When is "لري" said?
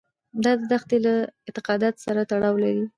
2.63-2.83